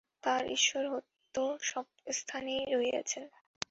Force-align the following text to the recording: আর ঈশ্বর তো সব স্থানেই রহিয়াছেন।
আর 0.31 0.43
ঈশ্বর 0.51 0.83
তো 1.35 1.43
সব 1.61 1.85
স্থানেই 2.11 2.63
রহিয়াছেন। 2.73 3.25